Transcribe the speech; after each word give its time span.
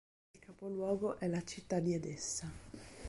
Il 0.33 0.39
capoluogo 0.39 1.19
è 1.19 1.27
la 1.27 1.43
città 1.43 1.79
di 1.79 1.93
Edessa. 1.93 2.51